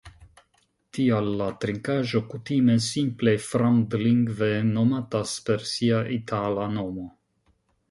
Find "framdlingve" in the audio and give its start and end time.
3.49-4.51